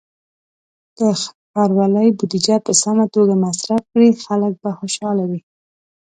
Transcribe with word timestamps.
که 0.97 1.07
ښاروالۍ 1.53 2.09
بودیجه 2.17 2.55
په 2.65 2.71
سمه 2.81 3.05
توګه 3.15 3.33
مصرف 3.45 3.83
کړي، 3.91 4.09
خلک 4.25 4.53
به 4.63 4.69
خوشحاله 4.79 5.23
وي. 5.29 5.41